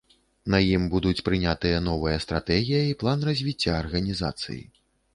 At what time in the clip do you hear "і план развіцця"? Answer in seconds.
2.89-3.71